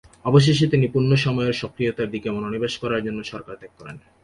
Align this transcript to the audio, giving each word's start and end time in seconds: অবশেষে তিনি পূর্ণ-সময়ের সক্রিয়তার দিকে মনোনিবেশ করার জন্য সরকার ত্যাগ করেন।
অবশেষে 0.25 0.65
তিনি 0.67 0.85
পূর্ণ-সময়ের 0.87 1.53
সক্রিয়তার 1.53 2.11
দিকে 2.11 2.29
মনোনিবেশ 2.31 2.73
করার 2.77 3.01
জন্য 3.03 3.19
সরকার 3.23 3.55
ত্যাগ 3.55 3.71
করেন। 3.77 3.97